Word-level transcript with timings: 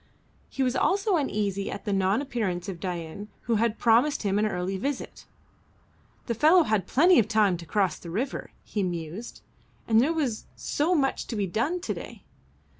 He 0.49 0.63
was 0.63 0.75
also 0.75 1.15
uneasy 1.15 1.69
at 1.69 1.85
the 1.85 1.93
non 1.93 2.23
appearance 2.23 2.67
of 2.67 2.79
Dain 2.79 3.27
who 3.41 3.57
had 3.57 3.77
promised 3.77 4.23
him 4.23 4.39
an 4.39 4.47
early 4.47 4.75
visit. 4.75 5.27
"The 6.25 6.33
fellow 6.33 6.63
had 6.63 6.87
plenty 6.87 7.19
of 7.19 7.27
time 7.27 7.55
to 7.57 7.67
cross 7.67 7.99
the 7.99 8.09
river," 8.09 8.49
he 8.63 8.81
mused, 8.81 9.41
"and 9.87 10.01
there 10.01 10.11
was 10.11 10.45
so 10.55 10.95
much 10.95 11.27
to 11.27 11.35
be 11.35 11.45
done 11.45 11.81
to 11.81 11.93
day. 11.93 12.23